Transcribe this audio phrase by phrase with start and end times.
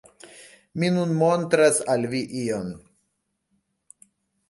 [0.83, 2.75] Mi nun montras al vi ion...